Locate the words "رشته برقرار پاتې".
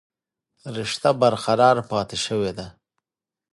0.77-2.17